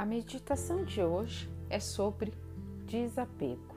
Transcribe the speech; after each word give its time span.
A 0.00 0.06
meditação 0.06 0.82
de 0.82 1.02
hoje 1.02 1.46
é 1.68 1.78
sobre 1.78 2.32
desapego. 2.86 3.76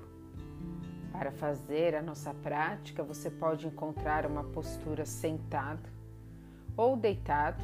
Para 1.11 1.33
fazer 1.33 1.95
a 1.95 2.01
nossa 2.01 2.33
prática, 2.33 3.03
você 3.03 3.29
pode 3.29 3.67
encontrar 3.67 4.25
uma 4.25 4.41
postura 4.41 5.05
sentado 5.05 5.83
ou 6.77 6.95
deitado. 6.95 7.61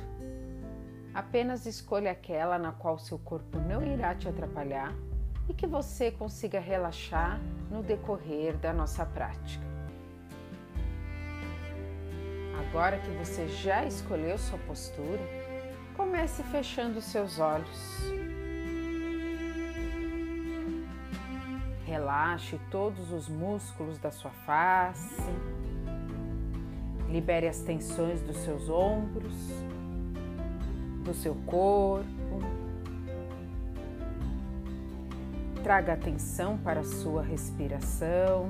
Apenas 1.13 1.65
escolha 1.65 2.11
aquela 2.11 2.59
na 2.59 2.73
qual 2.73 2.99
seu 2.99 3.17
corpo 3.17 3.57
não 3.59 3.81
irá 3.81 4.13
te 4.13 4.27
atrapalhar 4.27 4.93
e 5.47 5.53
que 5.53 5.65
você 5.65 6.11
consiga 6.11 6.59
relaxar 6.59 7.39
no 7.71 7.81
decorrer 7.81 8.57
da 8.57 8.73
nossa 8.73 9.05
prática. 9.05 9.63
Agora 12.67 12.99
que 12.99 13.11
você 13.11 13.47
já 13.47 13.85
escolheu 13.85 14.37
sua 14.37 14.59
postura, 14.59 15.21
comece 15.95 16.43
fechando 16.43 16.99
seus 16.99 17.39
olhos. 17.39 18.28
Relaxe 21.89 22.61
todos 22.69 23.11
os 23.11 23.27
músculos 23.27 23.97
da 23.97 24.11
sua 24.11 24.29
face. 24.29 25.23
Libere 27.09 27.47
as 27.47 27.61
tensões 27.61 28.21
dos 28.21 28.37
seus 28.43 28.69
ombros, 28.69 29.33
do 31.03 31.15
seu 31.15 31.33
corpo. 31.47 32.05
Traga 35.63 35.93
atenção 35.93 36.59
para 36.59 36.81
a 36.81 36.83
sua 36.83 37.23
respiração. 37.23 38.49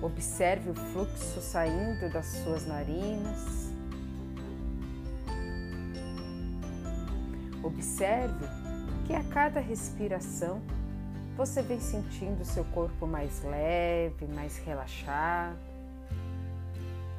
Observe 0.00 0.70
o 0.70 0.74
fluxo 0.74 1.42
saindo 1.42 2.10
das 2.10 2.24
suas 2.24 2.66
narinas. 2.66 3.70
Observe 7.62 8.61
que 9.06 9.14
a 9.14 9.22
cada 9.24 9.60
respiração 9.60 10.60
você 11.36 11.62
vem 11.62 11.80
sentindo 11.80 12.44
seu 12.44 12.64
corpo 12.66 13.06
mais 13.06 13.42
leve, 13.42 14.26
mais 14.26 14.58
relaxado, 14.58 15.58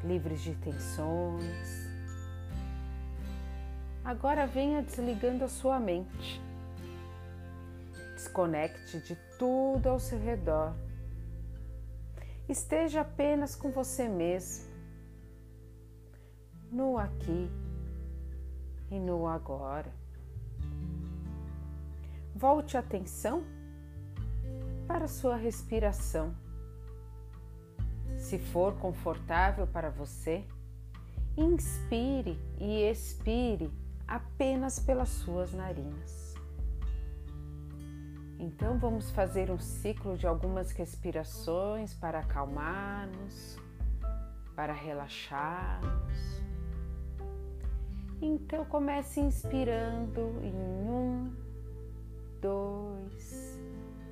livre 0.03 0.35
de 0.35 0.53
tensões. 0.55 1.87
Agora 4.03 4.45
venha 4.45 4.81
desligando 4.81 5.43
a 5.43 5.47
sua 5.47 5.79
mente. 5.79 6.41
Desconecte 8.15 8.99
de 8.99 9.15
tudo 9.39 9.87
ao 9.89 9.99
seu 9.99 10.19
redor. 10.19 10.73
Esteja 12.47 13.01
apenas 13.01 13.55
com 13.55 13.71
você 13.71 14.07
mesmo, 14.07 14.65
no 16.71 16.97
aqui 16.97 17.49
e 18.91 18.99
no 18.99 19.27
agora. 19.27 20.02
Volte 22.43 22.75
a 22.75 22.81
atenção 22.81 23.41
para 24.85 25.07
sua 25.07 25.37
respiração. 25.37 26.35
Se 28.17 28.37
for 28.37 28.75
confortável 28.79 29.65
para 29.65 29.89
você, 29.89 30.43
inspire 31.37 32.37
e 32.59 32.81
expire 32.81 33.71
apenas 34.05 34.77
pelas 34.77 35.07
suas 35.07 35.53
narinas. 35.53 36.33
Então 38.37 38.77
vamos 38.77 39.09
fazer 39.11 39.49
um 39.49 39.57
ciclo 39.57 40.17
de 40.17 40.27
algumas 40.27 40.71
respirações 40.71 41.93
para 41.93 42.19
acalmar-nos, 42.19 43.57
para 44.53 44.73
relaxar-nos. 44.73 46.43
Então 48.21 48.65
comece 48.65 49.21
inspirando 49.21 50.41
em 50.43 50.53
um, 50.53 51.42
dois, 52.43 53.57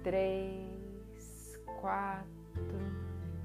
três, 0.04 1.60
quatro. 1.82 2.32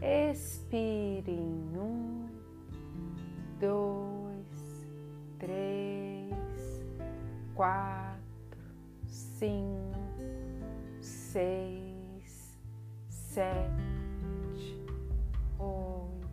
Expire 0.00 1.24
em 1.28 1.76
um, 1.76 2.28
dois, 3.58 4.86
três, 5.40 6.84
quatro, 7.56 8.60
cinco, 9.06 9.98
seis, 11.00 12.56
sete, 13.08 14.86
oito. 15.58 16.28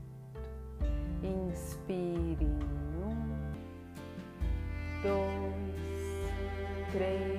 Inspire 1.23 2.45
em 2.45 2.59
um, 3.01 3.17
dois, 5.01 6.91
três 6.91 7.32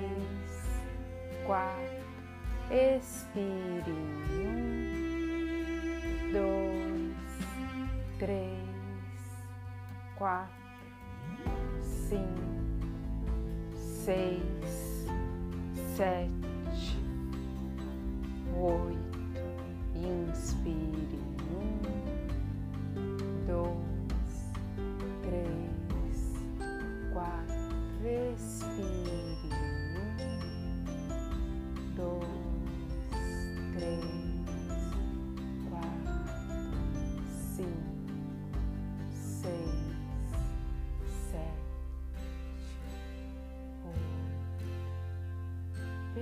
quatro, 1.45 2.03
expire. 2.71 3.83
Um, 4.31 4.95
dois, 6.31 7.15
três, 8.19 8.59
quatro, 10.15 10.53
cinco, 11.81 12.41
seis, 13.75 15.07
sete, 15.95 16.97
oito, 18.57 19.19
inspire 19.95 21.34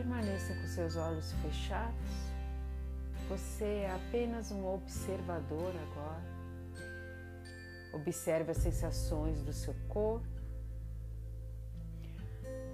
Permaneça 0.04 0.54
com 0.56 0.68
seus 0.68 0.98
olhos 0.98 1.32
fechados. 1.42 1.96
Você 3.30 3.64
é 3.64 3.96
apenas 3.96 4.52
um 4.52 4.66
observador 4.68 5.74
agora. 5.88 6.22
Observe 7.94 8.52
as 8.52 8.58
sensações 8.58 9.42
do 9.44 9.54
seu 9.54 9.74
corpo. 9.88 10.28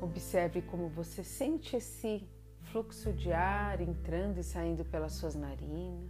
Observe 0.01 0.63
como 0.63 0.89
você 0.89 1.23
sente 1.23 1.75
esse 1.75 2.28
fluxo 2.72 3.13
de 3.13 3.31
ar 3.31 3.79
entrando 3.79 4.39
e 4.39 4.44
saindo 4.44 4.84
pelas 4.84 5.13
suas 5.13 5.35
narinas. 5.35 6.09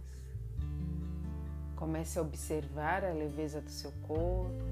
Comece 1.76 2.18
a 2.18 2.22
observar 2.22 3.04
a 3.04 3.12
leveza 3.12 3.60
do 3.60 3.70
seu 3.70 3.92
corpo, 4.06 4.64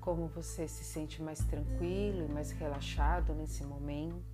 como 0.00 0.26
você 0.26 0.66
se 0.66 0.82
sente 0.82 1.22
mais 1.22 1.38
tranquilo 1.38 2.24
e 2.24 2.32
mais 2.32 2.50
relaxado 2.50 3.32
nesse 3.32 3.62
momento. 3.62 4.31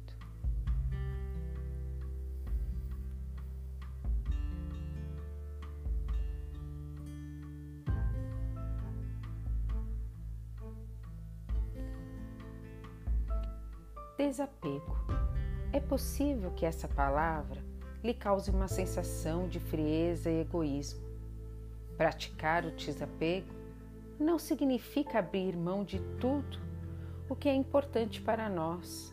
Desapego. 14.39 14.97
É 15.73 15.81
possível 15.81 16.53
que 16.53 16.65
essa 16.65 16.87
palavra 16.87 17.61
lhe 18.05 18.15
cause 18.15 18.53
uma 18.53 18.69
sensação 18.69 19.49
de 19.49 19.59
frieza 19.59 20.31
e 20.31 20.43
egoísmo. 20.43 21.01
Praticar 21.97 22.65
o 22.65 22.71
desapego 22.71 23.53
não 24.17 24.39
significa 24.39 25.19
abrir 25.19 25.57
mão 25.57 25.83
de 25.83 25.99
tudo 26.21 26.61
o 27.29 27.35
que 27.35 27.49
é 27.49 27.55
importante 27.55 28.21
para 28.21 28.49
nós, 28.49 29.13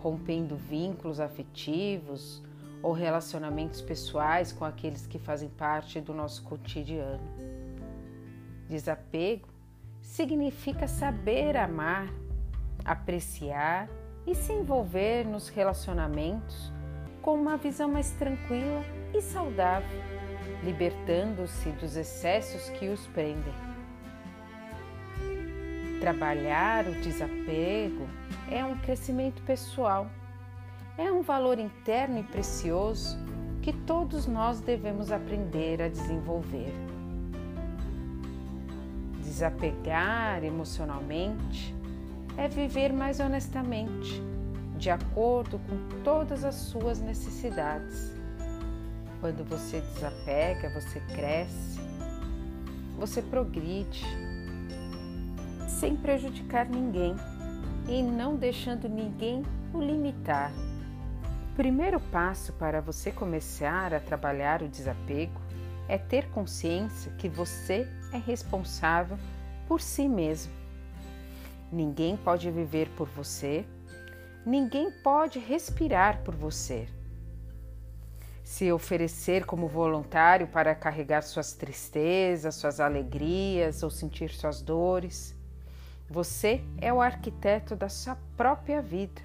rompendo 0.00 0.56
vínculos 0.56 1.20
afetivos 1.20 2.42
ou 2.82 2.90
relacionamentos 2.90 3.80
pessoais 3.80 4.50
com 4.50 4.64
aqueles 4.64 5.06
que 5.06 5.20
fazem 5.20 5.50
parte 5.50 6.00
do 6.00 6.12
nosso 6.12 6.42
cotidiano. 6.42 7.22
Desapego 8.68 9.48
significa 10.02 10.88
saber 10.88 11.56
amar, 11.56 12.12
apreciar 12.84 13.88
e 14.26 14.34
se 14.34 14.52
envolver 14.52 15.24
nos 15.24 15.48
relacionamentos 15.48 16.72
com 17.20 17.34
uma 17.34 17.56
visão 17.56 17.88
mais 17.88 18.10
tranquila 18.12 18.82
e 19.14 19.20
saudável, 19.20 20.02
libertando-se 20.62 21.70
dos 21.70 21.96
excessos 21.96 22.68
que 22.70 22.88
os 22.88 23.06
prendem. 23.08 23.54
Trabalhar 26.00 26.86
o 26.86 26.92
desapego 27.00 28.06
é 28.50 28.64
um 28.64 28.76
crescimento 28.78 29.42
pessoal, 29.42 30.10
é 30.98 31.10
um 31.10 31.22
valor 31.22 31.58
interno 31.58 32.18
e 32.18 32.22
precioso 32.22 33.16
que 33.62 33.72
todos 33.72 34.26
nós 34.26 34.60
devemos 34.60 35.10
aprender 35.10 35.80
a 35.80 35.88
desenvolver. 35.88 36.72
Desapegar 39.22 40.44
emocionalmente 40.44 41.74
é 42.36 42.48
viver 42.48 42.92
mais 42.92 43.20
honestamente, 43.20 44.22
de 44.76 44.90
acordo 44.90 45.58
com 45.60 46.02
todas 46.02 46.44
as 46.44 46.54
suas 46.54 47.00
necessidades. 47.00 48.12
Quando 49.20 49.44
você 49.44 49.80
desapega, 49.80 50.68
você 50.70 51.00
cresce, 51.14 51.80
você 52.98 53.22
progride, 53.22 54.04
sem 55.68 55.96
prejudicar 55.96 56.68
ninguém 56.68 57.14
e 57.88 58.02
não 58.02 58.36
deixando 58.36 58.88
ninguém 58.88 59.42
o 59.72 59.80
limitar. 59.80 60.52
O 61.52 61.56
primeiro 61.56 62.00
passo 62.00 62.52
para 62.54 62.80
você 62.80 63.12
começar 63.12 63.94
a 63.94 64.00
trabalhar 64.00 64.60
o 64.62 64.68
desapego 64.68 65.40
é 65.88 65.96
ter 65.98 66.28
consciência 66.30 67.12
que 67.12 67.28
você 67.28 67.88
é 68.12 68.18
responsável 68.18 69.18
por 69.68 69.80
si 69.80 70.08
mesmo. 70.08 70.63
Ninguém 71.74 72.16
pode 72.16 72.48
viver 72.52 72.88
por 72.90 73.08
você, 73.08 73.66
ninguém 74.46 74.92
pode 75.02 75.40
respirar 75.40 76.22
por 76.22 76.32
você. 76.32 76.86
Se 78.44 78.70
oferecer 78.70 79.44
como 79.44 79.66
voluntário 79.66 80.46
para 80.46 80.72
carregar 80.72 81.22
suas 81.22 81.52
tristezas, 81.52 82.54
suas 82.54 82.78
alegrias 82.78 83.82
ou 83.82 83.90
sentir 83.90 84.30
suas 84.30 84.62
dores, 84.62 85.34
você 86.08 86.62
é 86.80 86.92
o 86.92 87.00
arquiteto 87.00 87.74
da 87.74 87.88
sua 87.88 88.16
própria 88.36 88.80
vida 88.80 89.20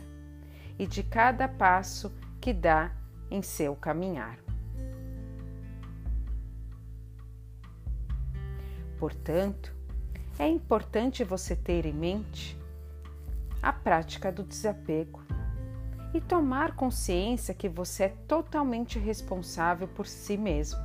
e 0.80 0.88
de 0.88 1.04
cada 1.04 1.48
passo 1.48 2.12
que 2.42 2.52
dá 2.52 2.92
em 3.30 3.44
seu 3.44 3.75
caminhar. 3.75 4.40
Portanto, 8.98 9.79
é 10.39 10.47
importante 10.47 11.21
você 11.25 11.53
ter 11.53 11.86
em 11.86 11.94
mente 11.94 12.57
a 13.62 13.74
prática 13.74 14.31
do 14.31 14.41
desapego 14.41 15.21
e 16.13 16.21
tomar 16.21 16.77
consciência 16.77 17.53
que 17.53 17.68
você 17.68 18.06
é 18.06 18.15
totalmente 18.25 18.97
responsável 18.97 19.86
por 19.86 20.07
si 20.07 20.38
mesmo. 20.38 20.80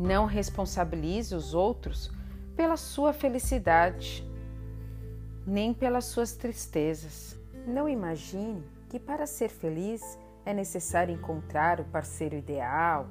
Não 0.00 0.24
responsabilize 0.24 1.34
os 1.34 1.52
outros 1.52 2.10
pela 2.56 2.78
sua 2.78 3.12
felicidade, 3.12 4.26
nem 5.46 5.74
pelas 5.74 6.06
suas 6.06 6.32
tristezas. 6.32 7.38
Não 7.66 7.86
imagine 7.86 8.64
que 8.88 8.98
para 8.98 9.26
ser 9.26 9.50
feliz 9.50 10.18
é 10.46 10.54
necessário 10.54 11.14
encontrar 11.14 11.78
o 11.78 11.84
parceiro 11.84 12.36
ideal 12.36 13.06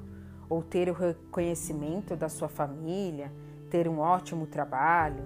ou 0.50 0.60
ter 0.60 0.90
o 0.90 0.92
reconhecimento 0.92 2.16
da 2.16 2.28
sua 2.28 2.48
família, 2.48 3.32
ter 3.72 3.88
um 3.88 4.00
ótimo 4.00 4.46
trabalho. 4.46 5.24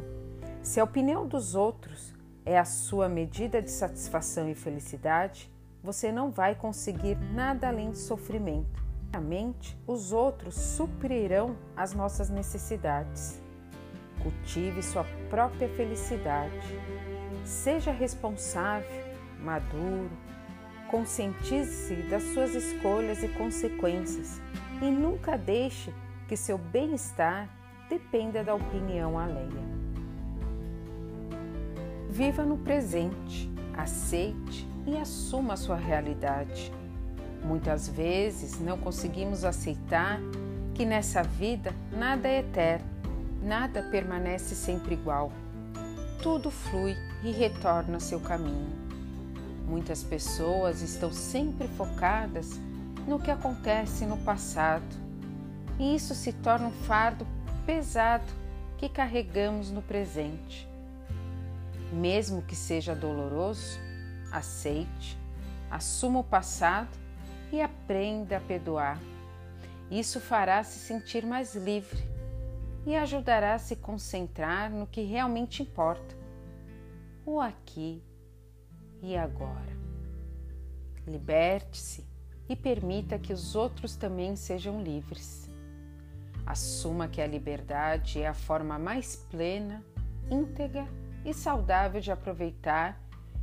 Se 0.63 0.79
a 0.79 0.85
opinião 0.85 1.27
dos 1.27 1.57
outros 1.57 2.15
é 2.45 2.57
a 2.57 2.65
sua 2.65 3.09
medida 3.09 3.61
de 3.61 3.73
satisfação 3.73 4.49
e 4.49 4.55
felicidade, 4.55 5.51
você 5.83 6.13
não 6.13 6.31
vai 6.31 6.55
conseguir 6.55 7.17
nada 7.35 7.67
além 7.67 7.91
de 7.91 7.99
sofrimento. 7.99 8.81
Realmente, 9.13 9.77
os 9.85 10.13
outros 10.13 10.55
suprirão 10.55 11.57
as 11.77 11.93
nossas 11.93 12.31
necessidades. 12.31 13.43
Cultive 14.23 14.81
sua 14.81 15.05
própria 15.29 15.69
felicidade. 15.71 16.79
Seja 17.45 17.91
responsável, 17.91 19.05
maduro, 19.41 20.09
conscientize-se 20.89 21.97
das 22.09 22.23
suas 22.33 22.55
escolhas 22.55 23.25
e 23.25 23.29
consequências 23.29 24.41
e 24.81 24.89
nunca 24.89 25.37
deixe 25.37 25.93
que 26.29 26.37
seu 26.37 26.57
bem-estar 26.57 27.56
dependa 27.89 28.43
da 28.43 28.55
opinião 28.55 29.19
alheia. 29.19 29.77
Viva 32.09 32.45
no 32.45 32.59
presente, 32.59 33.51
aceite 33.75 34.67
e 34.87 34.97
assuma 34.97 35.55
a 35.55 35.57
sua 35.57 35.77
realidade. 35.77 36.73
Muitas 37.45 37.89
vezes 37.89 38.61
não 38.61 38.79
conseguimos 38.79 39.45
aceitar 39.45 40.19
que 40.75 40.85
nessa 40.85 41.23
vida 41.23 41.73
nada 41.93 42.29
é 42.29 42.41
eterno, 42.41 42.87
nada 43.43 43.83
permanece 43.85 44.55
sempre 44.55 44.95
igual. 44.95 45.31
Tudo 46.23 46.51
flui 46.51 46.97
e 47.23 47.31
retorna 47.31 47.95
ao 47.95 48.01
seu 48.01 48.19
caminho. 48.21 48.75
Muitas 49.69 50.03
pessoas 50.03 50.81
estão 50.81 51.13
sempre 51.13 51.69
focadas 51.69 52.59
no 53.07 53.19
que 53.19 53.31
acontece 53.31 54.07
no 54.07 54.17
passado, 54.19 54.85
e 55.79 55.95
isso 55.95 56.15
se 56.15 56.33
torna 56.33 56.69
um 56.69 56.73
fardo 56.73 57.27
pesado 57.67 58.33
que 58.79 58.89
carregamos 58.89 59.73
no 59.73 59.83
presente. 59.83 60.69
Mesmo 61.93 62.41
que 62.43 62.55
seja 62.55 62.95
doloroso, 62.95 63.79
aceite, 64.31 65.19
assuma 65.69 66.21
o 66.21 66.25
passado 66.25 66.97
e 67.53 67.61
aprenda 67.61 68.37
a 68.37 68.41
perdoar. 68.41 69.01
Isso 69.91 70.21
fará 70.21 70.63
se 70.63 70.79
sentir 70.79 71.27
mais 71.27 71.57
livre 71.57 72.09
e 72.87 72.95
ajudará 72.95 73.55
a 73.55 73.59
se 73.59 73.75
concentrar 73.75 74.71
no 74.71 74.87
que 74.87 75.03
realmente 75.03 75.63
importa, 75.63 76.17
o 77.25 77.41
aqui 77.41 78.01
e 79.03 79.17
agora. 79.17 79.77
Liberte-se 81.05 82.07
e 82.49 82.55
permita 82.55 83.19
que 83.19 83.33
os 83.33 83.57
outros 83.57 83.97
também 83.97 84.37
sejam 84.37 84.81
livres. 84.81 85.46
Assuma 86.47 87.09
que 87.09 87.21
a 87.21 87.27
liberdade 87.27 88.23
é 88.23 88.29
a 88.29 88.35
forma 88.35 88.79
mais 88.79 89.17
plena, 89.17 89.85
íntegra 90.31 90.87
e 91.25 91.35
saudável 91.35 92.01
de 92.01 92.13
aproveitar 92.13 93.01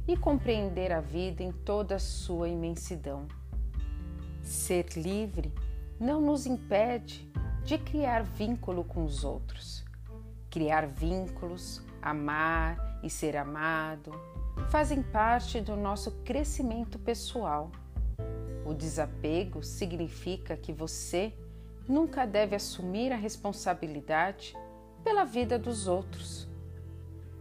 e 0.07 0.15
compreender 0.15 0.91
a 0.91 1.01
vida 1.01 1.43
em 1.43 1.51
toda 1.51 1.95
a 1.95 1.99
sua 1.99 2.47
imensidão. 2.47 3.27
Ser 4.41 4.87
livre 4.95 5.53
não 5.99 6.21
nos 6.21 6.45
impede 6.45 7.29
de 7.63 7.77
criar 7.77 8.23
vínculo 8.23 8.83
com 8.83 9.03
os 9.03 9.23
outros. 9.23 9.83
Criar 10.49 10.87
vínculos, 10.87 11.81
amar 12.01 12.99
e 13.03 13.09
ser 13.09 13.35
amado 13.35 14.11
fazem 14.69 15.03
parte 15.03 15.59
do 15.59 15.75
nosso 15.75 16.11
crescimento 16.23 16.97
pessoal 16.97 17.69
o 18.65 18.73
desapego 18.73 19.61
significa 19.61 20.55
que 20.55 20.71
você 20.71 21.33
nunca 21.87 22.25
deve 22.25 22.55
assumir 22.55 23.11
a 23.11 23.15
responsabilidade 23.15 24.55
pela 25.03 25.25
vida 25.25 25.59
dos 25.59 25.87
outros, 25.87 26.47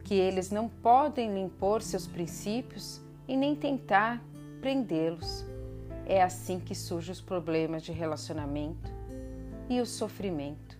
que 0.05 0.15
eles 0.15 0.51
não 0.51 0.69
podem 0.69 1.43
impor 1.43 1.83
seus 1.83 2.07
princípios 2.07 3.01
e 3.29 3.37
nem 3.37 3.55
tentar 3.55 4.23
prendê-los. 4.61 5.45
É 6.05 6.23
assim 6.23 6.59
que 6.59 6.75
surgem 6.75 7.13
os 7.13 7.21
problemas 7.21 7.83
de 7.83 7.93
relacionamento 7.93 8.91
e 9.69 9.81
o 9.81 9.87
sofrimento. 9.87 10.77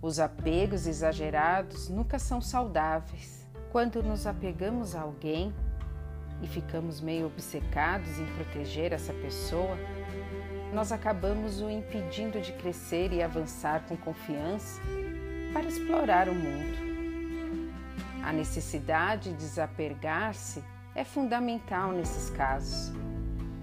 Os 0.00 0.20
apegos 0.20 0.86
exagerados 0.86 1.88
nunca 1.88 2.18
são 2.18 2.40
saudáveis. 2.40 3.46
Quando 3.72 4.02
nos 4.02 4.26
apegamos 4.26 4.94
a 4.94 5.00
alguém, 5.00 5.52
e 6.42 6.46
ficamos 6.46 7.00
meio 7.00 7.26
obcecados 7.26 8.18
em 8.18 8.26
proteger 8.36 8.92
essa 8.92 9.12
pessoa, 9.12 9.76
nós 10.72 10.92
acabamos 10.92 11.60
o 11.60 11.70
impedindo 11.70 12.40
de 12.40 12.52
crescer 12.52 13.12
e 13.12 13.22
avançar 13.22 13.84
com 13.88 13.96
confiança 13.96 14.80
para 15.52 15.66
explorar 15.66 16.28
o 16.28 16.34
mundo. 16.34 16.88
A 18.22 18.32
necessidade 18.32 19.30
de 19.30 19.36
desapegar-se 19.36 20.62
é 20.94 21.04
fundamental 21.04 21.92
nesses 21.92 22.28
casos. 22.30 22.92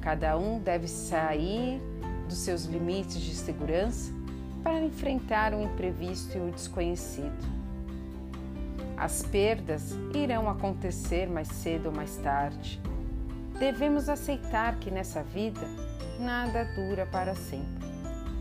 Cada 0.02 0.38
um 0.38 0.60
deve 0.60 0.88
sair 0.88 1.80
dos 2.28 2.40
seus 2.40 2.66
limites 2.66 3.22
de 3.22 3.36
segurança 3.36 4.12
para 4.64 4.82
enfrentar 4.82 5.54
o 5.54 5.62
imprevisto 5.62 6.38
e 6.38 6.42
o 6.42 6.52
desconhecido. 6.52 7.56
As 8.98 9.22
perdas 9.22 9.92
irão 10.14 10.50
acontecer 10.50 11.28
mais 11.28 11.50
cedo 11.50 11.88
ou 11.88 11.92
mais 11.92 12.16
tarde. 12.18 12.82
Devemos 13.60 14.10
aceitar 14.10 14.78
que 14.80 14.90
nessa 14.90 15.22
vida 15.22 15.62
nada 16.20 16.66
dura 16.76 17.06
para 17.06 17.36
sempre. 17.36 17.86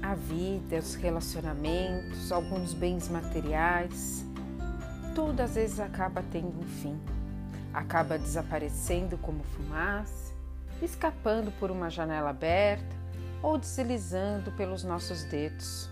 A 0.02 0.14
vida, 0.14 0.78
os 0.78 0.94
relacionamentos, 0.94 2.30
alguns 2.30 2.74
bens 2.74 3.08
materiais, 3.08 4.24
tudo 5.14 5.40
às 5.40 5.54
vezes 5.54 5.80
acaba 5.80 6.22
tendo 6.30 6.58
um 6.58 6.62
fim. 6.62 6.98
Acaba 7.72 8.18
desaparecendo 8.18 9.16
como 9.18 9.42
fumaça, 9.44 10.32
escapando 10.82 11.50
por 11.58 11.70
uma 11.70 11.90
janela 11.90 12.30
aberta 12.30 12.94
ou 13.42 13.58
deslizando 13.58 14.52
pelos 14.52 14.82
nossos 14.84 15.24
dedos. 15.24 15.88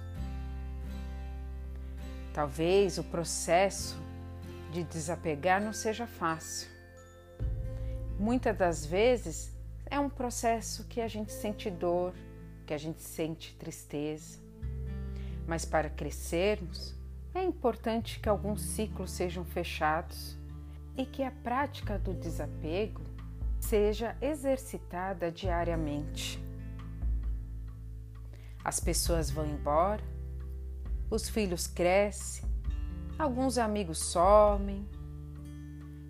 Talvez 2.33 2.97
o 2.99 3.05
processo 3.05 3.97
de 4.73 4.83
desapegar 4.85 5.61
não 5.61 5.73
seja 5.73 6.07
fácil. 6.07 6.69
Muitas 8.19 8.57
das 8.57 8.87
vezes 8.87 9.52
é 9.93 10.01
um 10.01 10.09
processo 10.09 10.85
que 10.85 11.03
a 11.03 11.07
gente 11.07 11.31
sente 11.31 11.69
dor, 11.69 12.15
que 12.65 12.73
a 12.73 12.79
gente 12.79 13.03
sente 13.03 13.55
tristeza. 13.57 14.39
Mas 15.47 15.67
para 15.67 15.91
crescermos, 15.91 16.95
é 17.35 17.45
importante 17.45 18.19
que 18.19 18.27
alguns 18.27 18.63
ciclos 18.63 19.11
sejam 19.11 19.45
fechados 19.45 20.39
e 20.97 21.05
que 21.05 21.23
a 21.23 21.31
prática 21.31 21.99
do 21.99 22.15
desapego 22.15 23.03
seja 23.61 24.17
exercitada 24.23 25.31
diariamente. 25.31 26.43
As 28.65 28.81
pessoas 28.81 29.31
vão 29.31 29.45
embora, 29.45 30.03
os 31.11 31.29
filhos 31.29 31.67
crescem, 31.67 32.49
alguns 33.19 33.59
amigos 33.59 33.99
somem, 33.99 34.89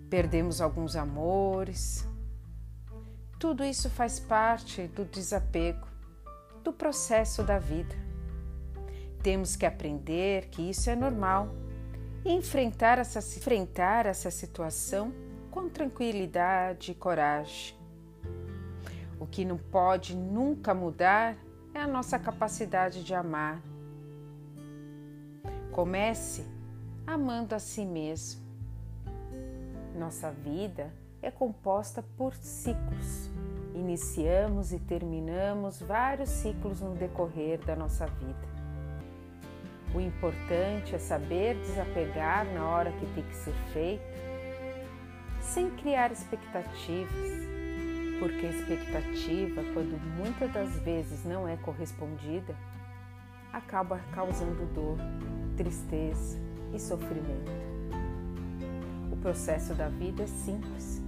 perdemos 0.09 0.61
alguns 0.61 0.95
amores. 0.95 2.07
Tudo 3.43 3.65
isso 3.65 3.89
faz 3.89 4.21
parte 4.21 4.87
do 4.87 5.03
desapego, 5.03 5.85
do 6.63 6.71
processo 6.71 7.43
da 7.43 7.59
vida. 7.59 7.93
Temos 9.21 9.57
que 9.57 9.65
aprender 9.65 10.47
que 10.47 10.61
isso 10.61 10.89
é 10.89 10.95
normal 10.95 11.53
e 12.23 12.31
enfrentar 12.31 12.99
essa, 12.99 13.19
enfrentar 13.19 14.05
essa 14.05 14.31
situação 14.31 15.13
com 15.51 15.67
tranquilidade 15.67 16.93
e 16.93 16.95
coragem. 16.95 17.75
O 19.19 19.27
que 19.27 19.43
não 19.43 19.57
pode 19.57 20.15
nunca 20.15 20.73
mudar 20.73 21.35
é 21.73 21.81
a 21.81 21.87
nossa 21.87 22.17
capacidade 22.17 23.03
de 23.03 23.13
amar. 23.13 23.61
Comece 25.69 26.45
amando 27.05 27.53
a 27.53 27.59
si 27.59 27.85
mesmo. 27.85 28.41
Nossa 29.99 30.31
vida 30.31 31.02
é 31.23 31.31
composta 31.31 32.03
por 32.17 32.35
ciclos. 32.35 33.31
Iniciamos 33.73 34.71
e 34.71 34.77
terminamos 34.77 35.81
vários 35.81 36.29
ciclos 36.29 36.81
no 36.81 36.93
decorrer 36.93 37.59
da 37.65 37.75
nossa 37.75 38.05
vida. 38.05 38.53
O 39.95 40.01
importante 40.01 40.93
é 40.93 40.99
saber 40.99 41.55
desapegar 41.61 42.45
na 42.53 42.67
hora 42.67 42.91
que 42.91 43.05
tem 43.13 43.23
que 43.23 43.35
ser 43.35 43.53
feito, 43.71 44.03
sem 45.39 45.69
criar 45.71 46.11
expectativas, 46.11 47.47
porque 48.19 48.45
a 48.45 48.49
expectativa, 48.49 49.61
quando 49.73 49.99
muitas 50.17 50.51
das 50.51 50.79
vezes 50.79 51.23
não 51.23 51.47
é 51.47 51.55
correspondida, 51.57 52.55
acaba 53.51 53.99
causando 54.13 54.65
dor, 54.73 54.97
tristeza 55.55 56.39
e 56.73 56.79
sofrimento. 56.79 57.51
O 59.11 59.17
processo 59.17 59.75
da 59.75 59.89
vida 59.89 60.23
é 60.23 60.27
simples, 60.27 61.02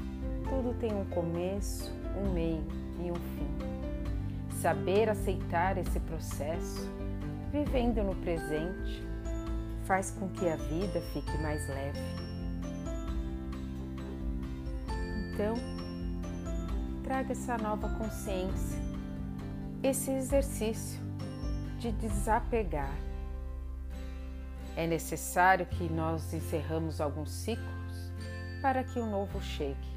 tudo 0.50 0.74
tem 0.80 0.94
um 0.94 1.06
começo, 1.06 1.92
um 2.18 2.32
meio 2.32 2.64
e 3.04 3.12
um 3.12 3.16
fim. 3.16 4.62
Saber 4.62 5.10
aceitar 5.10 5.78
esse 5.78 6.00
processo 6.00 6.90
vivendo 7.52 8.04
no 8.04 8.16
presente, 8.16 9.04
faz 9.86 10.12
com 10.12 10.28
que 10.30 10.48
a 10.48 10.56
vida 10.56 11.02
fique 11.14 11.38
mais 11.38 11.68
leve. 11.70 12.00
Então, 15.34 15.56
traga 17.04 17.32
essa 17.32 17.58
nova 17.58 17.90
consciência, 17.90 18.80
esse 19.84 20.12
exercício 20.12 21.00
de 21.80 21.92
desapegar. 21.92 22.96
É 24.76 24.86
necessário 24.88 25.66
que 25.66 25.90
nós 25.90 26.34
encerramos 26.34 27.00
alguns 27.00 27.32
ciclos 27.32 28.12
para 28.62 28.84
que 28.84 29.00
o 29.00 29.06
novo 29.06 29.42
chegue. 29.42 29.95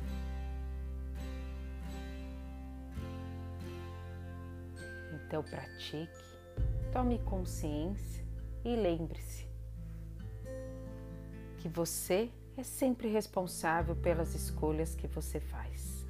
Então 5.28 5.42
pratique 5.42 6.08
Tome 6.90 7.18
consciência 7.18 8.24
e 8.64 8.74
lembre-se 8.74 9.46
que 11.58 11.68
você 11.68 12.30
é 12.56 12.62
sempre 12.62 13.08
responsável 13.08 13.94
pelas 13.94 14.34
escolhas 14.34 14.94
que 14.94 15.06
você 15.06 15.38
faz. 15.38 16.06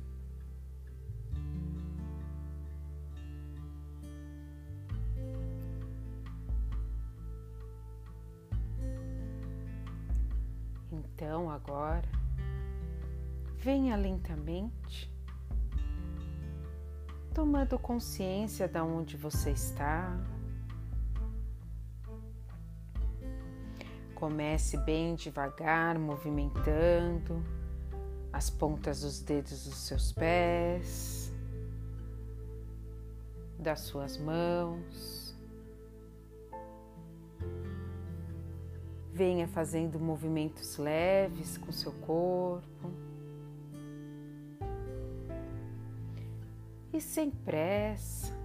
Então 10.93 11.51
agora, 11.51 12.09
venha 13.57 13.97
lentamente, 13.97 15.13
tomando 17.39 17.79
consciência 17.79 18.67
de 18.67 18.81
onde 18.81 19.17
você 19.17 19.53
está, 19.53 20.13
Comece 24.13 24.77
bem 24.79 25.15
devagar, 25.15 25.97
movimentando 25.97 27.41
as 28.33 28.51
pontas 28.51 29.03
dos 29.03 29.21
dedos 29.21 29.67
dos 29.67 29.77
seus 29.77 30.11
pés, 30.11 31.33
das 33.57 33.83
suas 33.83 34.19
mãos. 34.19 35.33
Venha 39.13 39.47
fazendo 39.47 40.01
movimentos 40.01 40.77
leves 40.77 41.57
com 41.57 41.71
seu 41.71 41.93
corpo. 41.93 43.08
e 46.99 47.01
sem 47.01 47.31
pressa. 47.31 48.37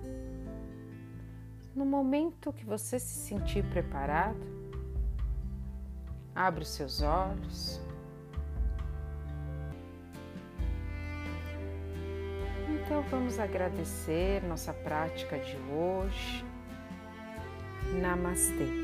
No 1.76 1.86
momento 1.86 2.54
que 2.54 2.64
você 2.64 3.00
se 3.00 3.28
sentir 3.28 3.64
preparado, 3.66 4.40
abre 6.36 6.62
os 6.62 6.70
seus 6.70 7.02
olhos. 7.02 7.82
Então 12.70 13.02
vamos 13.10 13.40
agradecer 13.40 14.44
nossa 14.44 14.72
prática 14.72 15.40
de 15.40 15.58
hoje. 15.72 16.46
Namastê. 18.00 18.84